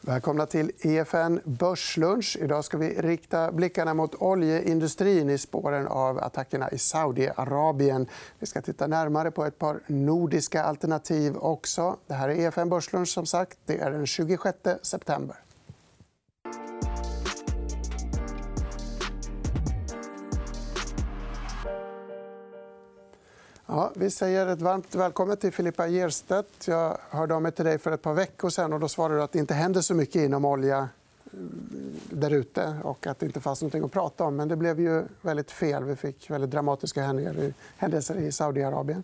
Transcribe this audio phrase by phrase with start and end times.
[0.00, 2.36] Välkomna till EFN Börslunch.
[2.40, 8.06] Idag ska vi rikta blickarna mot oljeindustrin i spåren av attackerna i Saudiarabien.
[8.38, 11.96] Vi ska titta närmare på ett par nordiska alternativ också.
[12.06, 13.08] Det här är EFN Börslunch.
[13.08, 13.58] Som sagt.
[13.66, 15.36] Det är den 26 september.
[23.76, 26.66] Ja, vi säger ett varmt välkommen till Filippa Gerstedt.
[26.68, 29.22] Jag hörde av mig till dig för ett par veckor sen och då svarade du
[29.22, 31.38] att det inte händer så mycket inom olja eh,
[32.10, 34.36] där ute och att det inte fanns något att prata om.
[34.36, 35.84] Men det blev ju väldigt fel.
[35.84, 37.02] Vi fick väldigt dramatiska
[37.76, 39.02] händelser i Saudiarabien.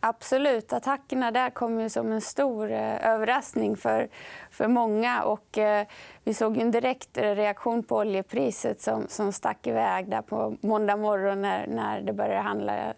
[0.00, 0.72] Absolut.
[0.72, 4.08] Attackerna där kom ju som en stor eh, överraskning för,
[4.50, 5.22] för många.
[5.22, 5.86] Och, eh,
[6.24, 11.42] vi såg en direkt reaktion på oljepriset som, som stack iväg där på måndag morgon
[11.42, 12.94] när, när det började handla,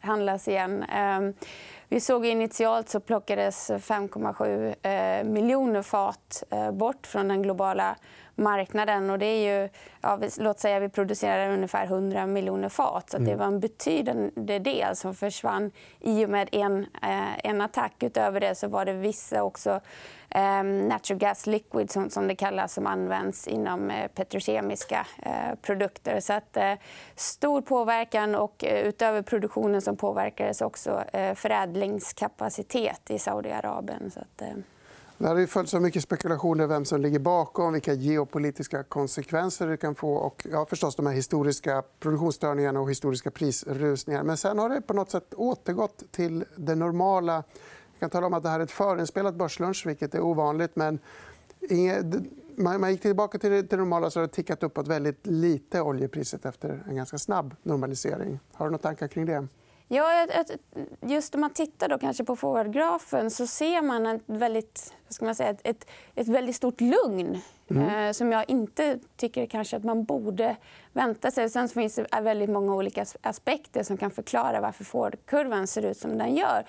[0.00, 0.82] handlas igen.
[0.82, 1.20] Eh,
[1.88, 7.96] vi såg initialt så plockades 5,7 eh, miljoner fat eh, bort från den globala
[8.34, 9.10] marknaden.
[9.10, 9.68] Och det är ju,
[10.00, 13.10] ja, låt säga vi producerar ungefär 100 miljoner fat.
[13.10, 13.38] Så det mm.
[13.38, 18.02] var en betydande del som försvann i och med en, eh, en attack.
[18.02, 19.80] Utöver det så var det vissa också
[20.30, 26.20] eh, natural gas liquid, som, som det kallas som används inom eh, petrokemiska eh, produkter.
[26.20, 26.74] Så att, eh,
[27.14, 28.34] stor påverkan.
[28.34, 34.10] och eh, Utöver produktionen som påverkades också förädlingskapacitet i Saudiarabien.
[34.10, 34.42] Så att,
[35.18, 39.94] det har följts av mycket spekulationer vem som ligger bakom, vilka geopolitiska konsekvenser det kan
[39.94, 44.22] få och ja, förstås de här historiska produktionsstörningarna och historiska prisrusningar.
[44.22, 47.34] Men sen har det på något sätt återgått till det normala.
[47.92, 50.76] Jag kan tala om att det här är ett förinspelat börslunch, vilket är ovanligt.
[50.76, 50.98] Men
[52.56, 56.84] man gick tillbaka till det normala så har det tickat uppåt väldigt lite oljepriset efter
[56.88, 58.40] en ganska snabb normalisering.
[58.52, 59.48] Har du några tankar kring det?
[59.88, 60.26] Ja,
[61.00, 65.24] just om man tittar då kanske på forwardgrafen så ser man ett väldigt, vad ska
[65.24, 67.40] man säga, ett, ett väldigt stort lugn
[67.70, 67.88] mm.
[67.88, 70.56] eh, som jag inte tycker kanske att man borde
[70.92, 71.50] vänta sig.
[71.50, 76.18] Sen finns det väldigt många olika aspekter som kan förklara varför forwardkurvan ser ut som
[76.18, 76.64] den gör.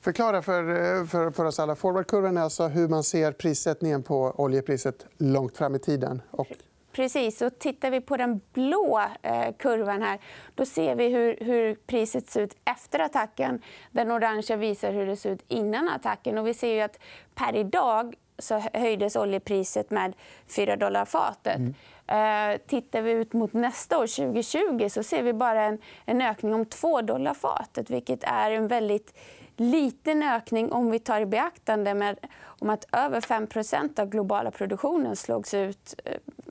[0.00, 1.76] Förklara för, eh, för, för oss alla.
[1.76, 6.22] Forwardkurvan är alltså hur man ser prissättningen på oljepriset långt fram i tiden.
[6.30, 6.48] Och...
[6.94, 7.42] Precis.
[7.42, 10.18] Och tittar vi på den blå eh, kurvan här
[10.54, 13.62] då ser vi hur, hur, priset ser ut efter attacken.
[13.90, 16.38] Den orangea visar hur det ser ut innan attacken.
[16.38, 16.98] Och vi ser ju att
[17.34, 20.14] per idag så höjdes oljepriset med
[20.56, 21.56] 4 dollar fatet.
[21.56, 21.74] Mm.
[22.06, 26.54] Eh, tittar vi ut mot nästa år, 2020, så ser vi bara en, en ökning
[26.54, 29.14] om 2 dollar fatet vilket är en väldigt
[29.56, 32.18] liten ökning om vi tar i beaktande med
[32.58, 36.00] om att över 5% av globala produktionen slogs ut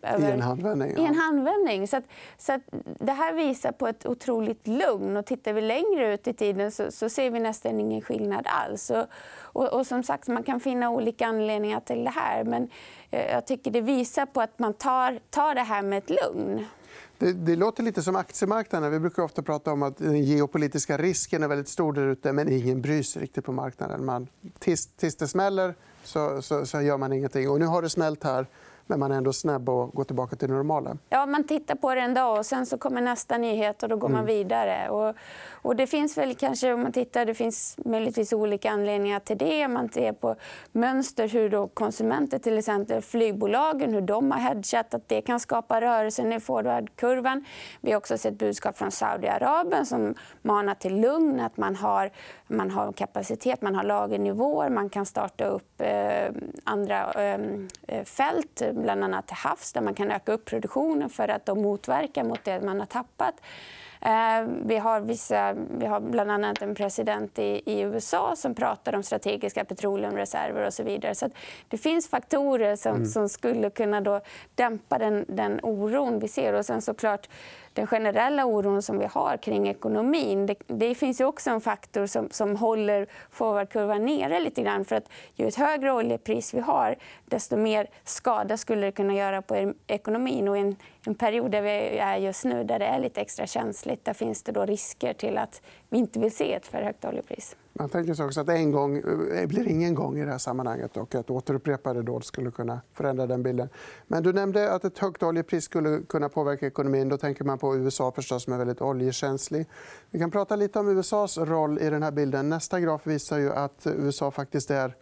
[0.01, 0.29] över...
[0.29, 0.93] i en handvändning.
[0.97, 1.03] Ja.
[1.03, 1.87] I en handvändning.
[1.87, 2.03] Så, att,
[2.37, 2.61] så att
[2.99, 5.17] det här visar på ett otroligt lugn.
[5.17, 8.89] Och tittar vi längre ut i tiden så, så ser vi nästan ingen skillnad alls.
[8.89, 9.05] Och,
[9.37, 12.43] och, och, som sagt, man kan finna olika anledningar till det här.
[12.43, 12.69] Men
[13.11, 16.65] eh, jag tycker det visar på att man tar, tar det här med ett lugn.
[17.17, 18.91] Det, det, låter lite som aktiemarknaden.
[18.91, 22.49] Vi brukar ofta prata om att den geopolitiska risken är väldigt stor där ute men
[22.51, 24.05] ingen bryr sig riktigt på marknaden.
[24.05, 24.27] Man,
[24.59, 27.49] tills, tills det smäller så, så, så, gör man ingenting.
[27.49, 28.47] Och nu har det smällt här
[28.93, 30.97] men man är ändå snabb att gå tillbaka till det normala.
[31.09, 33.95] Ja, man tittar på det en dag och sen så kommer nästa nyhet och då
[33.95, 34.35] går man mm.
[34.35, 34.89] vidare.
[34.89, 35.15] Och,
[35.51, 39.67] och det finns väl kanske, om man tittar, det finns möjligtvis olika anledningar till det.
[39.67, 40.35] Man ser på
[40.71, 45.81] mönster hur då konsumenter, till exempel flygbolagen, hur de har hedgat, att det kan skapa
[45.81, 47.45] rörelsen i forwardkurvan.
[47.81, 52.11] Vi har också sett budskap från Saudiarabien som manar till lugn, att man har,
[52.47, 56.31] man har kapacitet, man har lagernivåer, man kan starta upp eh,
[56.63, 61.27] andra ehm, eh, fält bland annat till havs där man kan öka upp produktionen för
[61.27, 63.35] att då motverka mot det man har tappat.
[64.05, 68.95] Eh, vi har, vissa, vi har bland annat en president i, i USA som pratar
[68.95, 71.15] om strategiska petroleumreserver och så vidare.
[71.15, 71.29] Så
[71.67, 73.05] det finns faktorer som, mm.
[73.05, 74.21] som skulle kunna då
[74.55, 76.53] dämpa den, den oron vi ser.
[76.53, 77.29] Och sen såklart
[77.73, 80.45] den generella oron som vi har kring ekonomin.
[80.45, 84.85] Det, det finns också en faktor som, som håller forwardkurvan nere lite grann.
[84.85, 86.95] För att ju ett högre oljepris vi har,
[87.25, 90.47] desto mer skada skulle det kunna göra på ekonomin.
[90.47, 90.75] Och en,
[91.05, 94.43] en period där vi är just nu, där det är lite extra känsligt, där finns
[94.43, 97.55] det då risker till att vi inte vill se ett för högt oljepris.
[97.75, 100.97] Man tänker sig också att en gång eh, blir ingen gång i det här sammanhanget
[100.97, 103.69] och att återupprepade dåd skulle kunna förändra den bilden.
[104.07, 107.09] Men du nämnde att ett högt oljepris skulle kunna påverka ekonomin.
[107.09, 109.67] Då tänker man på USA förstås, som är väldigt oljekänslig.
[110.09, 112.49] Vi kan prata lite om USAs roll i den här bilden.
[112.49, 114.95] Nästa graf visar ju att USA faktiskt är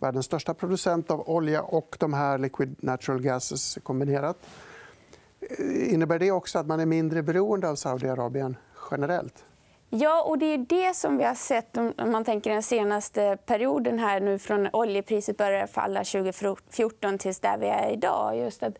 [0.00, 4.36] världens största producent av olja och de här liquid natural gases kombinerat.
[5.68, 8.56] Innebär det också att man är mindre beroende av Saudiarabien
[8.90, 9.45] generellt?
[9.90, 13.98] Ja, och det är det som vi har sett om man tänker den senaste perioden
[13.98, 18.38] här nu från oljepriset började falla 2014 till där vi är idag.
[18.38, 18.78] Just att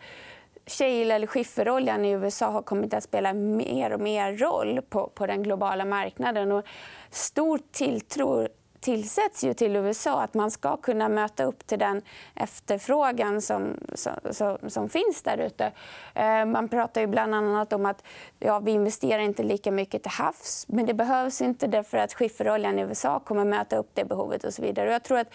[0.67, 5.27] shale eller skifferoljan i USA har kommit att spela mer och mer roll på, på
[5.27, 6.53] den globala marknaden.
[6.53, 6.65] Och
[7.11, 8.49] stor tilltro
[8.87, 12.03] tillsätts ju till USA att man ska kunna möta upp till den
[12.35, 13.77] efterfrågan som,
[14.31, 15.73] som, som finns där ute.
[16.15, 18.05] Eh, man pratar ju bland annat om att
[18.39, 22.79] ja, vi investerar inte lika mycket till havs men det behövs inte därför att skifferoljan
[22.79, 24.45] i USA kommer möta upp det behovet.
[24.45, 24.93] och så vidare.
[24.93, 25.31] Jag tror att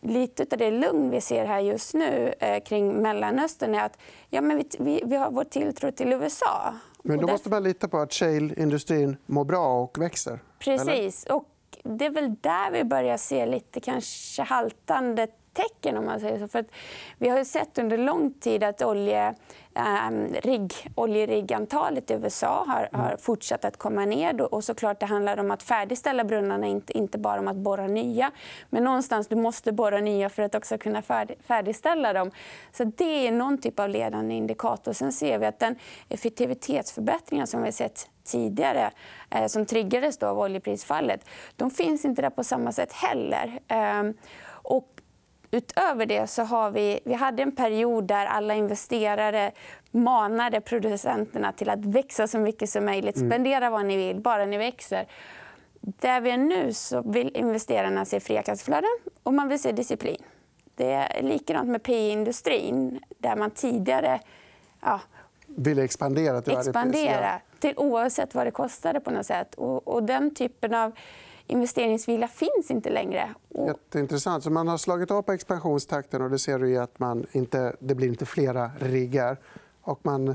[0.00, 3.98] lite av det lugn vi ser här just nu eh, kring Mellanöstern är att
[4.30, 6.74] ja, men vi, vi, vi har vår tilltro till USA.
[7.02, 10.38] Men då måste man lita på att shale-industrin mår bra och växer?
[10.58, 11.24] Precis.
[11.24, 11.48] Och
[11.82, 15.96] det är väl där vi börjar se lite kanske haltande tecken.
[15.96, 16.48] Om man säger så.
[16.48, 16.70] För att
[17.18, 19.34] vi har sett under lång tid att olje,
[19.74, 23.00] ähm, rigg, oljeriggantalet i USA har, mm.
[23.00, 24.54] har fortsatt att komma ner.
[24.54, 28.30] Och såklart det handlar om att färdigställa brunnarna, inte, inte bara om att borra nya.
[28.70, 32.30] Men någonstans du måste borra nya för att också kunna färdig, färdigställa dem.
[32.72, 34.92] Så det är någon typ av ledande indikator.
[34.92, 35.76] Sen ser vi att den
[36.08, 38.90] effektivitetsförbättringen som vi har sett tidigare
[39.30, 43.60] eh, som triggades då av oljeprisfallet, de finns inte där på samma sätt heller.
[43.68, 44.02] Eh,
[44.62, 45.01] och
[45.52, 49.52] utöver det så har vi, vi hade en period där alla investerare
[49.90, 53.16] manade producenterna till att växa så mycket som möjligt.
[53.16, 53.30] Mm.
[53.30, 55.06] Spendera vad ni vill, bara ni växer.
[55.80, 58.90] Där vi är nu så vill investerarna se fria kassaflöden
[59.22, 60.22] och man vill se disciplin.
[60.74, 64.20] Det är likadant med PI-industrin där man tidigare
[64.80, 65.00] ja,
[65.46, 69.00] ville expandera till expandera till oavsett vad det kostade.
[69.00, 69.54] på något sätt.
[69.54, 70.92] Och, och den typen av
[71.46, 73.34] investeringsvilja finns inte längre.
[73.48, 74.44] Jätteintressant.
[74.44, 77.94] Så man har slagit av på expansionstakten och det ser du att man inte, det
[77.94, 79.36] blir inte flera riggar.
[79.82, 80.28] Och man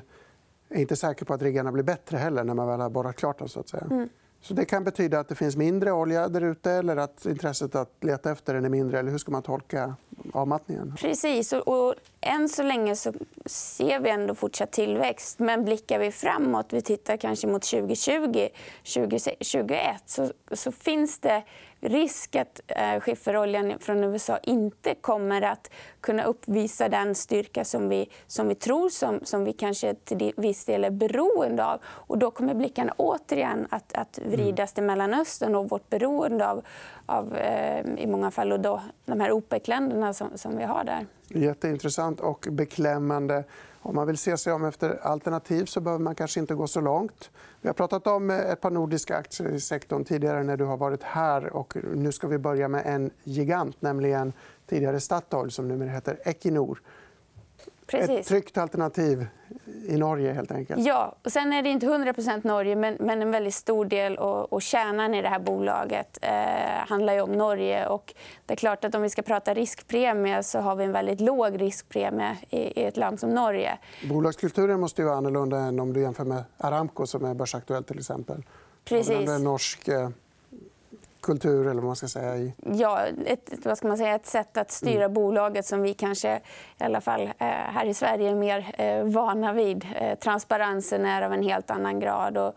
[0.69, 3.39] är inte säker på att riggarna blir bättre heller när man väl har borrat klart
[3.39, 3.49] dem.
[3.49, 3.87] Så att säga.
[3.91, 4.09] Mm.
[4.41, 7.91] Så det kan betyda att det finns mindre olja där ute eller att intresset att
[8.01, 8.99] leta efter den är mindre.
[8.99, 9.95] Eller hur ska man tolka
[10.33, 10.95] avmattningen?
[10.99, 11.53] Precis.
[11.53, 13.13] Och, än så länge så
[13.45, 15.39] ser vi ändå fortsatt tillväxt.
[15.39, 18.47] Men blickar vi framåt, vi tittar kanske mot 2020,
[18.83, 21.43] 2021 så, så finns det
[21.79, 25.71] risk att eh, skifferoljan från USA inte kommer att
[26.01, 30.65] kunna uppvisa den styrka som vi, som vi tror som, som vi kanske till viss
[30.65, 31.79] del är beroende av.
[31.85, 36.61] Och då kommer blickarna återigen att, att vridas till Mellanöstern och vårt beroende av,
[37.05, 41.05] av eh, i många fall och då, de här OPEC-länderna som, som vi har där.
[41.27, 43.43] Jätteintressant och beklämmande.
[43.79, 46.81] Om man vill se sig om efter alternativ så behöver man kanske inte gå så
[46.81, 47.31] långt.
[47.61, 50.77] Vi har pratat om eh, ett par nordiska aktier i sektorn tidigare när du har
[50.77, 51.53] varit här.
[51.53, 54.33] Och nu ska vi börja med en gigant, nämligen
[54.65, 56.81] tidigare Statoil som numera heter Equinor.
[57.87, 58.19] Precis.
[58.19, 59.27] Ett tryggt alternativ
[59.87, 60.33] i Norge.
[60.33, 60.85] helt enkelt.
[60.85, 64.17] Ja, och sen är det inte 100% Norge, men, men en väldigt stor del.
[64.17, 66.31] Och, och kärnan i det här bolaget eh,
[66.87, 67.87] handlar ju om Norge.
[67.87, 68.13] Och
[68.45, 71.61] det är klart att Om vi ska prata riskpremie så har vi en väldigt låg
[71.61, 73.77] riskpremie i, i ett land som Norge.
[74.09, 77.87] Bolagskulturen måste ju vara annorlunda än om du jämför med Aramco, som är börsaktuellt.
[77.87, 78.43] Till exempel.
[78.85, 79.29] Precis.
[79.29, 80.09] En norsk eh,
[81.27, 82.51] kultur eller vad man ska säga.
[82.57, 85.13] Ja, ett, vad ska man säga, ett sätt att styra mm.
[85.13, 86.35] bolaget som vi kanske
[86.79, 89.87] i alla fall eh, här i Sverige är mer eh, vana vid.
[89.95, 92.37] Eh, transparensen är av en helt annan grad.
[92.37, 92.53] Och,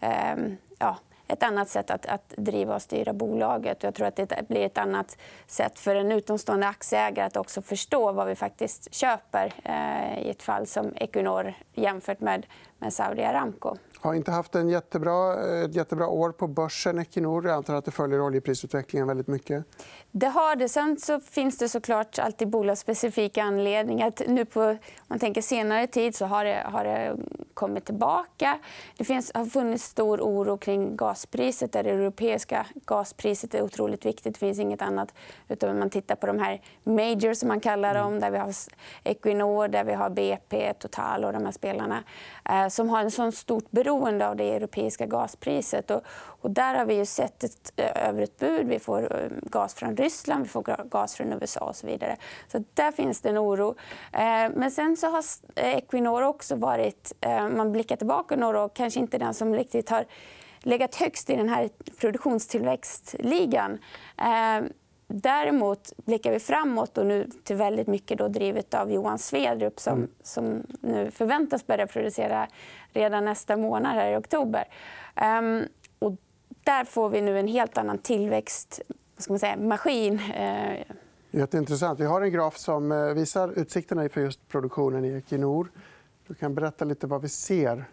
[0.00, 0.96] ehm, ja,
[1.28, 3.82] ett annat sätt att, att, driva och styra bolaget.
[3.82, 8.12] Jag tror att det blir ett annat sätt för en utomstående aktieägare att också förstå
[8.12, 12.46] vad vi faktiskt köper eh, i ett fall som Equinor jämfört med,
[12.80, 15.34] med Saudi Aramco har inte haft en jättebra,
[15.64, 16.98] ett jättebra år på börsen.
[16.98, 17.46] Equinor.
[17.46, 19.64] Jag antar att det följer oljeprisutvecklingen väldigt mycket.
[20.10, 20.68] Det har det.
[20.68, 24.12] Sen så finns det såklart alltid bolagsspecifika anledningar.
[24.28, 24.76] Nu på
[25.08, 27.16] man tänker senare tid så har det, har det
[27.54, 28.58] kommit tillbaka.
[28.96, 31.72] Det finns, har funnits stor oro kring gaspriset.
[31.72, 34.34] Där det europeiska gaspriset är otroligt viktigt.
[34.34, 35.14] Det finns inget annat.
[35.48, 38.06] Utan man tittar på de här majors, som man kallar dem.
[38.06, 38.20] Mm.
[38.20, 38.54] Där vi har
[39.04, 42.02] Equinor, där vi har BP, Total och de här spelarna.
[42.70, 45.90] Som har en sån stort beroende av det europeiska gaspriset.
[45.90, 46.02] Och,
[46.40, 48.66] och där har vi ju sett ett eh, överutbud.
[48.66, 52.16] Vi får eh, gas från Ryssland, vi får gas från USA och så vidare.
[52.52, 53.74] Så där finns det en oro.
[54.12, 55.24] Eh, men sen så har
[55.54, 57.12] Equinor också varit,
[57.56, 60.04] man blickar tillbaka några år, kanske inte den som riktigt har
[60.62, 61.68] legat högst i den här
[62.00, 63.78] produktionstillväxtligan.
[65.12, 69.98] Däremot blickar vi framåt och nu till väldigt mycket då drivet av Johan Svedrup som,
[69.98, 70.10] mm.
[70.22, 72.48] som nu förväntas börja producera
[72.92, 74.64] redan nästa månad, här i oktober.
[75.38, 75.64] Um,
[75.98, 76.16] och
[76.64, 80.14] där får vi nu en helt annan tillväxtmaskin.
[80.14, 80.20] Uh...
[81.30, 82.00] Jätteintressant.
[82.00, 85.68] Vi har en graf som eh, visar utsikterna för just produktionen i Equinor.
[86.26, 87.84] Du kan berätta lite vad vi ser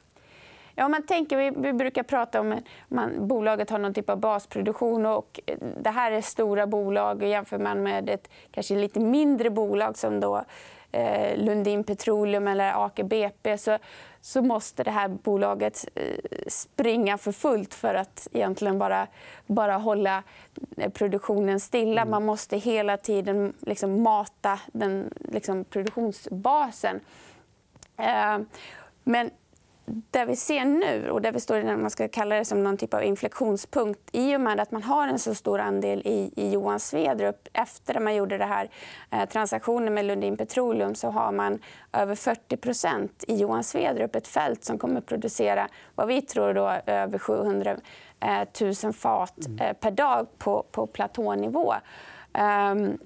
[0.80, 5.06] Ja, man tänker, vi, vi brukar prata om att bolaget har någon typ av basproduktion.
[5.06, 5.40] och
[5.82, 7.24] Det här är stora bolag.
[7.24, 10.44] Jämför man med ett kanske lite mindre bolag som då,
[10.92, 13.78] eh, Lundin Petroleum eller Aker BP så,
[14.22, 16.04] så måste det här bolaget eh,
[16.48, 19.08] springa för fullt för att egentligen bara,
[19.46, 20.24] bara hålla
[20.78, 22.02] eh, produktionen stilla.
[22.02, 22.12] Mm.
[22.12, 27.00] Man måste hela tiden liksom mata den liksom, produktionsbasen.
[27.98, 28.40] Eh,
[29.04, 29.32] men
[29.90, 32.78] det vi ser nu, och där vi står när man ska kalla det som någon
[32.78, 36.50] typ av inflektionspunkt i och med att man har en så stor andel i, i
[36.50, 38.70] Johan Svedrup efter att man gjorde det här
[39.12, 41.60] eh, transaktionen med Lundin Petroleum så har man
[41.94, 46.70] över 40% i Johan Svedrup, ett fält som kommer att producera vad vi tror då
[46.86, 47.76] över 700
[48.62, 49.60] 000 eh, fat mm.
[49.60, 51.74] eh, per dag på, på platånivå.
[52.34, 52.98] Um,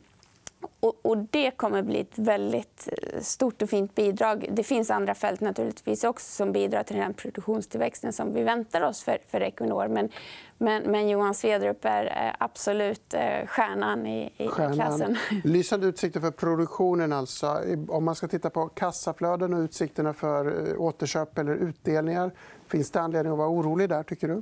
[0.80, 4.50] och, och, Det kommer bli ett väldigt eh, stort och fint bidrag.
[4.51, 9.03] Det finns andra fält naturligtvis också som bidrar till den produktionstillväxten som vi väntar oss
[9.03, 9.88] för, för Equinor.
[9.88, 10.10] Men,
[10.58, 14.74] men, men Johan Svedrup är eh, absolut eh, stjärnan i, i stjärnan.
[14.74, 15.18] klassen.
[15.44, 17.13] Lysande utsikter för produktionen.
[17.13, 17.63] Alltså.
[17.88, 22.32] Om man ska titta på kassaflöden och utsikterna för återköp eller utdelningar
[22.72, 24.03] Finns det anledning att vara orolig där?
[24.03, 24.41] tycker du?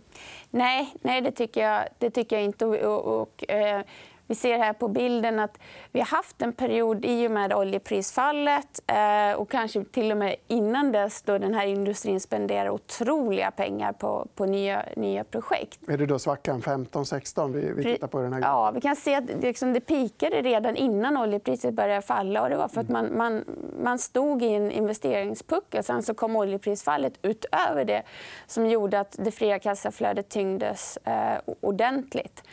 [0.49, 2.65] Nej, nej det, tycker jag, det tycker jag inte.
[2.65, 3.81] Och, och, eh,
[4.29, 5.59] vi ser här på bilden att
[5.91, 10.35] vi har haft en period i och med oljeprisfallet eh, och kanske till och med
[10.47, 15.89] innan dess då den här industrin spenderar otroliga pengar på, på nya, nya projekt.
[15.89, 18.21] Är det då svackan 15-16 vi, vi tittar på?
[18.21, 18.41] Den här...
[18.41, 22.41] Ja, vi kan se att liksom, det pikade redan innan oljepriset började falla.
[22.41, 23.45] Och det var för att man, man,
[23.83, 25.83] man stod i en investeringspuckel.
[25.83, 28.03] Sen så kom oljeprisfallet utöver det
[28.47, 32.43] som gjorde att det fria kassaflödet tyngdes eh, ordentligt.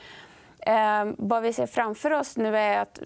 [0.66, 3.00] Eh, vad vi ser framför oss nu är att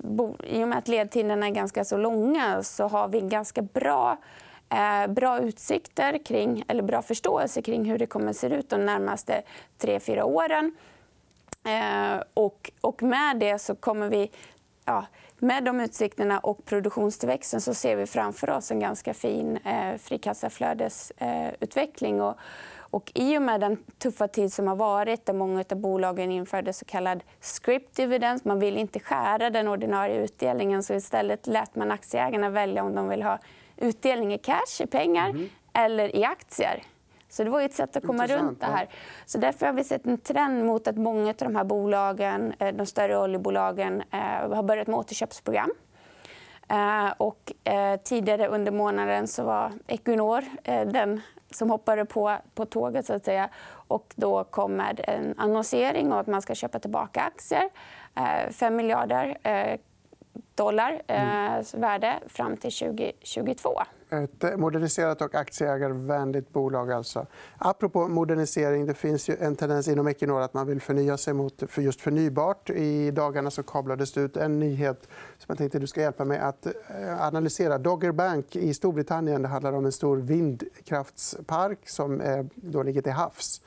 [0.44, 4.18] i och med att ledtiderna är ganska så långa så har vi ganska bra
[4.70, 8.86] eh, bra utsikter kring, eller bra förståelse kring hur det kommer att se ut de
[8.86, 9.42] närmaste
[9.78, 10.72] tre, fyra åren.
[11.64, 14.30] Eh, och, och med det så kommer vi...
[14.84, 15.06] Ja,
[15.38, 22.18] med de utsikterna och produktionstillväxten så ser vi framför oss en ganska fin eh, frikassaflödesutveckling.
[22.18, 22.34] Eh,
[22.90, 26.72] och, I och med den tuffa tid som har varit där många av bolagen införde
[26.72, 28.40] så kallad script dividend.
[28.44, 30.82] Man vill inte skära den ordinarie utdelningen.
[30.82, 33.38] så Istället lät man aktieägarna välja om de vill ha
[33.76, 35.48] utdelning i cash, i pengar mm.
[35.72, 36.82] eller i aktier.
[37.28, 38.88] Så det var ett sätt att komma runt det här.
[39.26, 42.74] Så därför har vi sett en trend mot att många av de här bolagen, eh,
[42.74, 45.70] de större oljebolagen eh, har börjat med återköpsprogram.
[46.70, 47.52] Eh, och
[48.04, 50.44] tidigare under månaden så var Equinor
[50.92, 53.06] den som hoppade på, på tåget.
[53.06, 53.48] så att säga.
[53.70, 57.68] Och då kom med en annonsering om att man ska köpa tillbaka aktier.
[58.52, 59.36] 5 miljarder
[60.54, 61.64] dollar mm.
[61.74, 63.70] värde fram till 2022.
[64.10, 66.92] Ett moderniserat och aktieägarvänligt bolag.
[66.92, 67.26] Alltså.
[67.58, 71.62] Apropå modernisering, det finns ju en tendens inom Equinor att man vill förnya sig mot
[71.66, 72.70] för just förnybart.
[72.70, 75.02] I dagarna så kablades det ut en nyhet
[75.38, 77.78] som jag tänkte du ska hjälpa mig att eh, analysera.
[77.78, 83.12] Dogger Bank i Storbritannien det handlar om en stor vindkraftspark som eh, då ligger till
[83.12, 83.60] havs.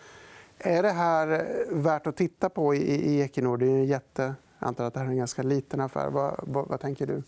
[0.57, 3.57] Är det här eh, värt att titta på i Equinor?
[3.57, 4.35] Det är en jätte...
[4.59, 6.09] Jag antar att det här är en ganska liten affär.
[6.09, 7.23] Vad, vad, vad tänker du?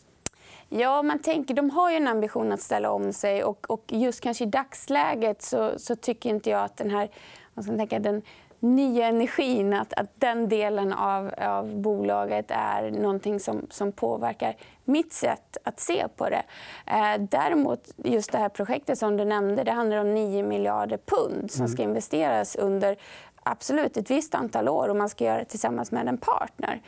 [0.69, 3.43] Ja, man tänker, de har ju en ambition att ställa om sig.
[3.43, 7.09] Och, och just kanske i dagsläget så, så tycker inte jag att den här
[7.53, 8.21] man ska tänka, den
[8.59, 15.13] nya energin, att, att den delen av, av bolaget är någonting som, som påverkar mitt
[15.13, 16.43] sätt att se på det.
[16.85, 21.51] Eh, däremot, just det här projektet som du nämnde, det handlar om 9 miljarder pund
[21.51, 21.89] som ska mm.
[21.89, 22.97] investeras under
[23.43, 26.81] absolut ett visst antal år och man ska göra det tillsammans med en partner.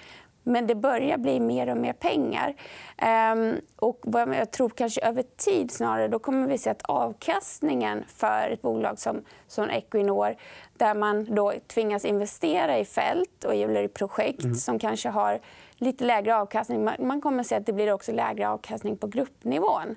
[0.47, 2.55] Men det börjar bli mer och mer pengar.
[2.97, 8.49] Ehm, och jag tror kanske över tid snarare, då kommer vi se att avkastningen för
[8.49, 10.35] ett bolag som, som Equinor
[10.77, 14.55] där man då tvingas investera i fält och i projekt mm.
[14.55, 15.39] som kanske har
[15.75, 16.89] lite lägre avkastning.
[16.99, 19.95] Man kommer att se att det blir också lägre avkastning på gruppnivån.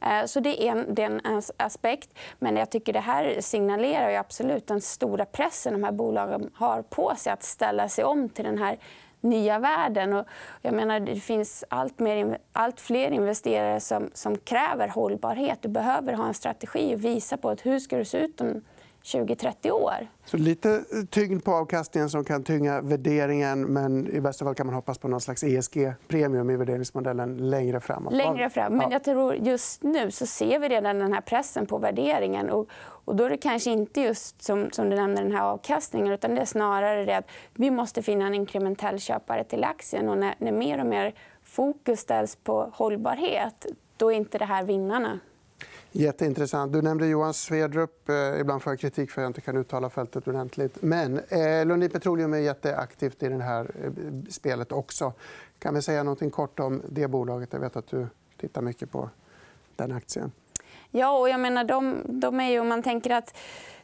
[0.00, 2.10] Ehm, så det är en, det är en aspekt.
[2.38, 6.82] Men jag tycker det här signalerar ju absolut den stora pressen de här bolagen har
[6.82, 8.78] på sig att ställa sig om till den här
[9.22, 10.12] nya världen.
[10.12, 10.26] Och
[10.62, 15.58] jag menar, det finns allt, mer, allt fler investerare som, som kräver hållbarhet.
[15.62, 18.62] Du behöver ha en strategi och visa på att hur ska det se ut om
[19.04, 20.08] 20-30 år.
[20.24, 24.74] Så lite tyngd på avkastningen som kan tynga värderingen men i bästa fall kan man
[24.74, 28.08] hoppas på någon slags ESG-premium i värderingsmodellen längre fram.
[28.10, 28.76] Längre fram.
[28.76, 32.50] Men jag tror just nu så ser vi redan den här pressen på värderingen.
[32.50, 32.68] Och,
[33.04, 36.34] och då är det kanske inte just som, som du nämnde, den här avkastningen utan
[36.34, 40.08] det är snarare det att vi måste finna en inkrementell köpare till aktien.
[40.08, 43.66] Och när, när mer och mer fokus ställs på hållbarhet
[43.96, 45.20] då är inte det här vinnarna.
[45.92, 46.72] Jätteintressant.
[46.72, 48.08] Du nämnde Johan Svedrup.
[48.08, 50.82] Eh, ibland får jag kritik för att jag inte kan uttala fältet ordentligt.
[50.82, 53.90] Men eh, Lundin Petroleum är jätteaktivt i det här eh,
[54.30, 55.12] spelet också.
[55.58, 57.48] Kan vi säga något kort om det bolaget?
[57.52, 58.06] Jag vet att du
[58.40, 59.10] tittar mycket på
[59.76, 60.32] den aktien.
[60.90, 63.36] Ja, och jag menar, de, de är ju, om man tänker att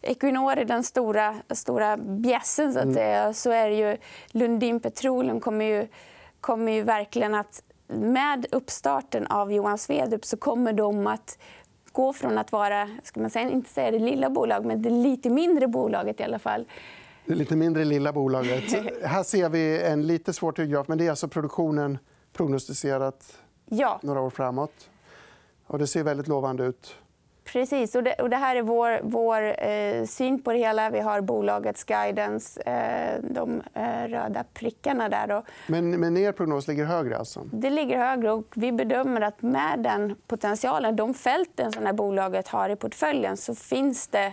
[0.02, 2.94] Equinor är den stora, stora bjässen, så, att mm.
[2.94, 5.88] säga, så är ju Lundin Petroleum kommer ju,
[6.40, 7.62] kommer ju verkligen att...
[7.90, 11.38] Med uppstarten av Johan Svedrup så kommer de att
[11.98, 15.30] gå från att vara, ska man säga, inte säga det lilla bolaget, men det lite
[15.30, 16.64] mindre bolaget i alla fall.
[17.24, 18.64] Det lite mindre lilla bolaget.
[19.04, 21.98] Här ser vi en lite svår graf, men det är alltså produktionen
[22.32, 24.00] prognostiserat ja.
[24.02, 24.90] några år framåt.
[25.66, 26.96] Och det ser väldigt lovande ut.
[27.52, 27.94] Precis.
[27.94, 30.90] Och det, och det här är vår, vår eh, syn på det hela.
[30.90, 35.30] Vi har bolagets guidance, eh, de eh, röda prickarna där.
[35.30, 35.44] Och...
[35.66, 37.18] Men, men er prognos ligger högre?
[37.18, 37.40] Alltså.
[37.52, 38.30] Det ligger högre.
[38.32, 42.76] och Vi bedömer att med den potentialen, de fälten som det här bolaget har i
[42.76, 44.32] portföljen så finns det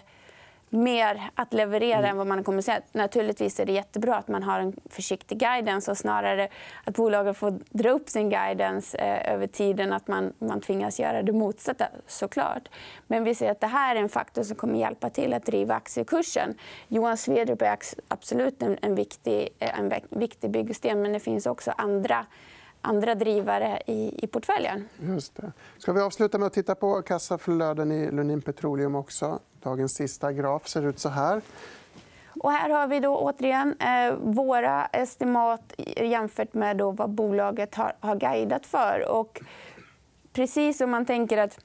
[0.75, 2.09] mer att leverera mm.
[2.09, 2.81] än vad man kommer att säga.
[2.91, 6.47] Naturligtvis är det jättebra att man har en försiktig guidance och snarare
[6.83, 9.93] att bolaget får dra upp sin guidance eh, över tiden.
[9.93, 12.69] Att man, man tvingas göra det motsatta, såklart.
[13.07, 15.75] Men vi ser att det här är en faktor som kommer hjälpa till att driva
[15.75, 16.53] aktiekursen.
[16.87, 17.77] Johan Svedrup är
[18.07, 22.25] absolut en, en, viktig, eh, en viktig byggsten men det finns också andra
[22.85, 24.89] andra drivare i, i portföljen.
[24.99, 25.51] Just det.
[25.77, 29.39] Ska vi avsluta med att titta på kassaflöden i Lundin Petroleum också?
[29.65, 31.41] Dagens sista graf ser ut så här.
[32.39, 37.93] Och här har vi då återigen eh, våra estimat jämfört med då vad bolaget har,
[37.99, 39.11] har guidat för.
[39.11, 39.41] Och
[40.33, 41.59] precis som man tänker att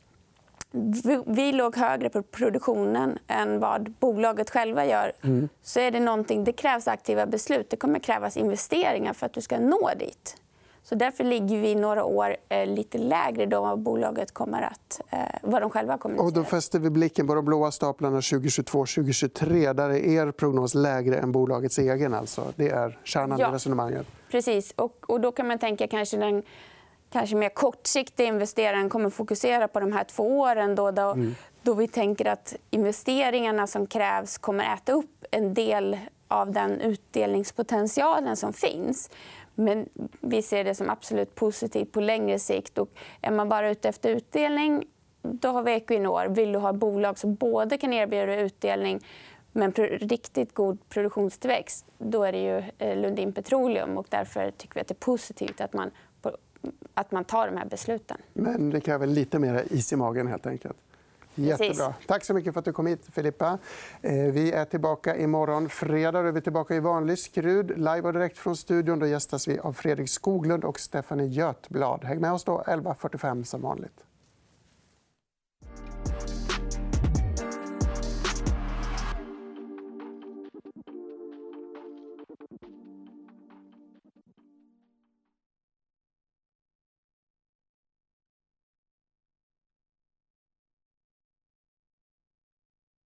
[1.26, 5.12] vi låg högre på produktionen än vad bolaget själva gör.
[5.22, 5.48] Mm.
[5.62, 7.70] så är det någonting, Det krävs aktiva beslut.
[7.70, 10.36] Det kommer krävas investeringar för att du ska nå dit.
[10.90, 15.18] Så därför ligger vi några år eh, lite lägre då vad bolaget kommer att, eh,
[15.42, 19.72] vad de själva kommer Och då fäster vi blicken på de blåa staplarna 2022-2023.
[19.72, 22.14] Där är er prognos lägre än bolagets egen.
[22.14, 22.52] Alltså.
[22.56, 24.06] Det är kärnan ja, i resonemanget.
[24.30, 24.72] Precis.
[24.76, 26.42] Och, och då kan man tänka kanske den
[27.10, 31.34] kanske mer kortsiktiga investeraren kommer fokusera på de här två åren då, då, mm.
[31.62, 35.98] då vi tänker att investeringarna som krävs kommer äta upp en del
[36.30, 39.10] av den utdelningspotentialen som finns.
[39.60, 39.88] Men
[40.20, 42.78] vi ser det som absolut positivt på längre sikt.
[42.78, 44.84] Och är man bara ute efter utdelning
[45.22, 46.28] då har vi Equinor.
[46.28, 49.00] Vill du ha bolag som både kan erbjuda utdelning
[49.52, 53.98] men riktigt god produktionstillväxt då är det ju eh, Lundin Petroleum.
[53.98, 55.90] Och därför tycker vi att det är positivt att man,
[56.94, 58.16] att man tar de här besluten.
[58.32, 60.26] Men det kräver lite mer is i magen.
[60.26, 60.76] helt enkelt.
[61.44, 61.94] Jättebra.
[62.06, 63.58] Tack så mycket för att du kom hit, Filippa.
[64.02, 66.18] Eh, vi är tillbaka imorgon fredag.
[66.18, 67.78] Är vi tillbaka i vanlig skrud.
[67.78, 68.98] Live och direkt från studion.
[68.98, 72.04] Då gästas vi av Fredrik Skoglund och Stephanie Götblad.
[72.04, 74.04] Häng med oss då 11.45 som vanligt.